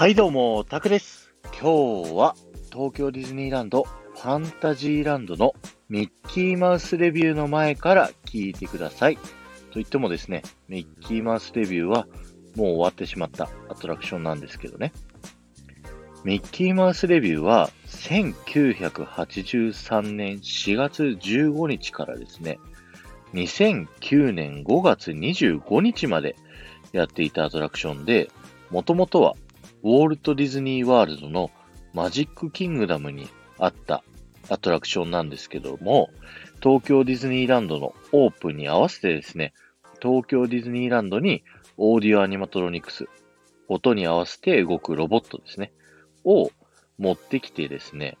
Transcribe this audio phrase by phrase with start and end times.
[0.00, 1.30] はいどうも、タクです。
[1.60, 2.34] 今日は
[2.72, 5.54] 東京ディズニーランドファンタジーランドの
[5.90, 9.16] ミッキーマウスレビューの前から聞いてください。
[9.16, 9.22] と
[9.74, 12.06] 言ってもですね、ミッキーマウスレビューは
[12.56, 14.94] もう終わってしまったアトラクションなんですけどね。
[16.24, 22.58] ミッキーマウスレビューは1983年4月15日からですね、
[23.34, 26.36] 2009年5月25日まで
[26.92, 28.30] やっていたアトラクションで、
[28.70, 29.34] もともとは
[29.82, 31.50] ウォルト・ディズニー・ワールドの
[31.94, 34.04] マジック・キングダムにあった
[34.48, 36.10] アトラクションなんですけども、
[36.62, 39.54] 東京ディズニーランドのオープンに合わせてですね、
[40.02, 41.42] 東京ディズニーランドに
[41.76, 43.06] オーディオアニマトロニクス、
[43.68, 45.72] 音に合わせて動くロボットですね、
[46.24, 46.50] を
[46.98, 48.18] 持ってきてですね、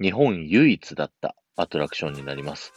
[0.00, 2.72] 日本唯一だったアトラクションになります。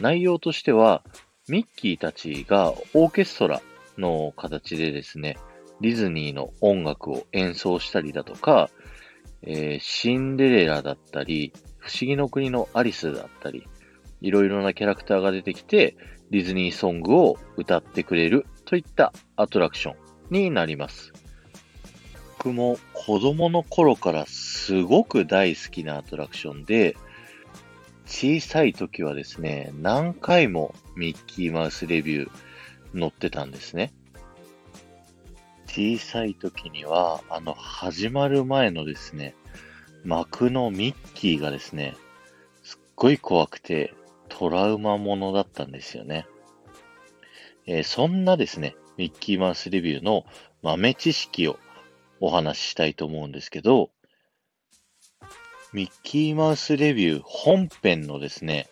[0.00, 1.02] 内容としては、
[1.48, 3.60] ミッキーたちがオーケストラ
[3.98, 5.36] の形でですね、
[5.84, 8.70] ディズニーの音楽を演奏したりだとか、
[9.42, 13.68] えーシンデレラだったり、不思議の国のアリスだったり、
[14.22, 15.94] いろいろなキャラクターが出てきて、
[16.30, 19.96] ディズニーソングを歌ってくれるといったアトラクション
[20.30, 21.12] になります。
[22.38, 26.96] 僕も子供の頃からすごく大好きなアトラクションで、
[28.06, 32.30] 小さい時はですね、何回もミッキーマウスレビュー
[32.94, 33.92] 乗ってたんですね。
[35.74, 39.34] 小さい時には、あの、始まる前のですね、
[40.04, 41.96] 幕のミッキーがですね、
[42.62, 43.92] すっごい怖くて、
[44.28, 46.28] トラウマものだったんですよね。
[47.66, 50.24] えーそんなですね、ミッキーマウスレビューの
[50.62, 51.58] 豆知識を
[52.20, 53.90] お話ししたいと思うんですけど、
[55.72, 58.68] ミッキーマウスレビュー本編のですね、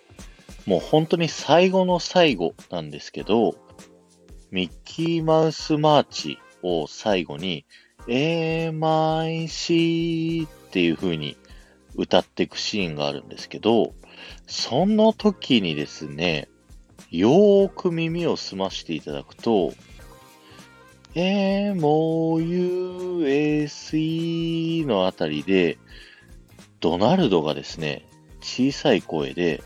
[0.67, 3.57] もう本当に最後の最後なんですけど、
[4.53, 7.65] ミッキーマウスマーチを最後に、
[8.07, 8.73] MIC
[10.47, 11.37] っていう風に
[11.95, 13.95] 歌っていくシーンがあるんですけど、
[14.47, 16.49] その時にですね、
[17.11, 19.73] よーく耳を澄ましていただくと、
[21.15, 21.77] MOUSE
[24.87, 25.79] のあたりで、
[26.81, 28.09] ドナルドがですね、
[28.41, 29.63] 小さい声で、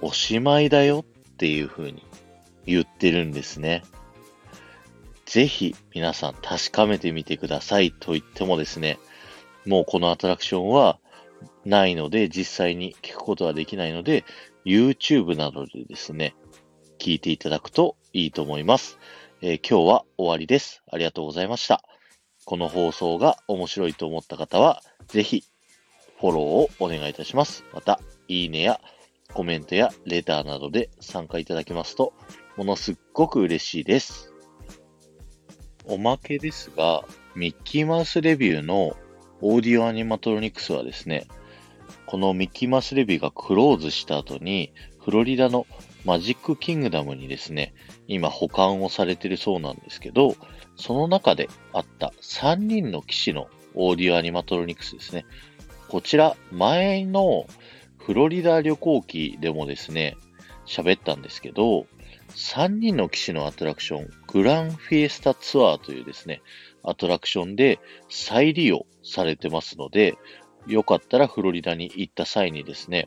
[0.00, 2.04] おしまいだよっていう風に
[2.66, 3.82] 言ってるんですね。
[5.26, 8.98] ぜひ皆さん確かめてみてくださいと言ってもですね、
[9.66, 10.98] もうこのアトラクションは
[11.64, 14.24] ないので実際に聞くことはできないので、
[14.64, 16.34] YouTube などでですね、
[16.98, 18.98] 聞いていただくといいと思います。
[19.42, 20.82] えー今日は終わりです。
[20.90, 21.82] ありがとうございました。
[22.44, 25.42] この放送が面白いと思った方は、ぜひ
[26.20, 27.64] フォローをお願いいたします。
[27.74, 28.80] また、いいねや
[29.34, 32.12] コメントやレターなどで参加いただけますと、
[32.56, 34.35] ものすっごく嬉しいです。
[35.88, 37.04] おまけですが、
[37.34, 38.96] ミッキーマウスレビューの
[39.40, 41.26] オーディオアニマトロニクスはですね、
[42.06, 45.66] このミッキーマウスレビューがクローズした後に、フロリダの
[46.04, 47.72] マジックキングダムにですね、
[48.08, 50.34] 今保管をされているそうなんですけど、
[50.76, 55.24] その中であった3人の騎士のオーディオアニマトロニクスですね。
[55.88, 57.46] こちら、前の
[57.98, 60.16] フロリダ旅行記でもですね、
[60.66, 61.86] 喋ったんですけど、
[62.30, 66.42] 3人の騎士のアトラクション、グランフィエスタツアーというですね、
[66.82, 67.78] アトラクションで
[68.08, 70.16] 再利用されてますので、
[70.66, 73.06] よかったらフロリダに行った際にですね、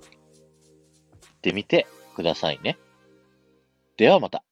[1.21, 2.77] 行ってみてくださいね。
[3.97, 4.43] ではまた。